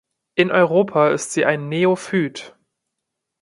In 0.33 0.49
Europa 0.49 1.09
ist 1.11 1.31
sie 1.33 1.45
ein 1.45 1.69
Neophyt. 1.69 2.55